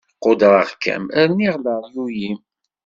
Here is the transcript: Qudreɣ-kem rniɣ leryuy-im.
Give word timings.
Qudreɣ-kem 0.23 1.03
rniɣ 1.29 1.55
leryuy-im. 1.63 2.39